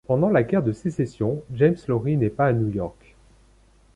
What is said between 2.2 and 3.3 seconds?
pas à New York.